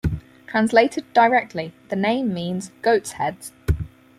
[0.47, 3.51] Translated directly, the name means "Goats' Heads".